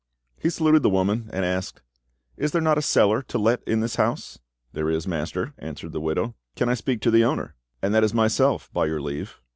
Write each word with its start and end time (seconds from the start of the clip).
He 0.39 0.49
saluted 0.49 0.81
the 0.81 0.89
woman, 0.89 1.29
and 1.31 1.45
asked— 1.45 1.83
"Is 2.35 2.51
there 2.53 2.59
not 2.59 2.79
a 2.79 2.81
cellar 2.81 3.21
to 3.21 3.37
let 3.37 3.61
in 3.67 3.81
this 3.81 3.97
house?" 3.97 4.39
"There 4.73 4.89
is, 4.89 5.07
master," 5.07 5.53
answered 5.59 5.91
the 5.91 6.01
widow. 6.01 6.33
"Can 6.55 6.69
I 6.69 6.73
speak 6.73 7.01
to 7.01 7.11
the 7.11 7.23
owner?" 7.23 7.53
"And 7.83 7.93
that 7.93 8.03
is 8.03 8.11
myself, 8.11 8.71
by 8.73 8.87
your 8.87 8.99
leave." 8.99 9.39